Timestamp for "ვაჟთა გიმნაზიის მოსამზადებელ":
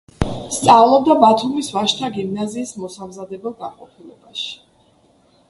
1.75-3.57